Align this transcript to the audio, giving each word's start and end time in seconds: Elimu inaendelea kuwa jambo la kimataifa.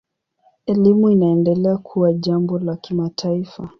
Elimu 0.65 1.09
inaendelea 1.09 1.77
kuwa 1.77 2.13
jambo 2.13 2.59
la 2.59 2.75
kimataifa. 2.75 3.69